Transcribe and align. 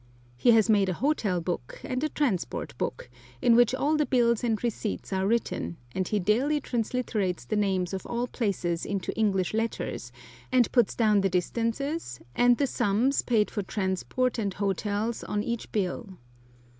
He 0.35 0.49
has 0.53 0.67
made 0.67 0.89
a 0.89 0.93
hotel 0.97 1.41
book 1.41 1.79
and 1.83 2.03
a 2.03 2.09
transport 2.09 2.75
book, 2.79 3.07
in 3.39 3.55
which 3.55 3.75
all 3.75 3.97
the 3.97 4.07
bills 4.07 4.43
and 4.43 4.57
receipts 4.63 5.13
are 5.13 5.27
written, 5.27 5.77
and 5.93 6.07
he 6.07 6.17
daily 6.19 6.59
transliterates 6.59 7.45
the 7.47 7.55
names 7.55 7.93
of 7.93 8.07
all 8.07 8.25
places 8.25 8.83
into 8.83 9.15
English 9.15 9.53
letters, 9.53 10.11
and 10.51 10.71
puts 10.71 10.95
down 10.95 11.21
the 11.21 11.29
distances 11.29 12.19
and 12.35 12.57
the 12.57 12.65
sums 12.65 13.21
paid 13.21 13.51
for 13.51 13.61
transport 13.61 14.39
and 14.39 14.55
hotels 14.55 15.23
on 15.25 15.43
each 15.43 15.71
bill. 15.71 16.17